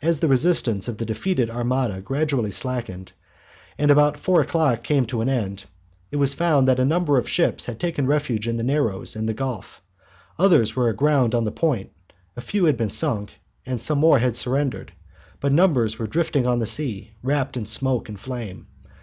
[0.00, 3.12] As the resistance of the defeated armada gradually slackened,
[3.76, 5.64] and about four o'clock came to an end,
[6.10, 9.28] it was found that a number of ships had taken refuge in the narrows and
[9.28, 9.82] the Gulf;
[10.38, 11.90] others were aground on the point;
[12.34, 13.38] a few had been sunk,
[13.76, 14.90] some more had surrendered,
[15.38, 18.68] but numbers were drifting on the sea, wrapped in smoke and flame.